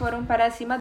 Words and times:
foram 0.00 0.24
para 0.24 0.50
cima 0.50 0.78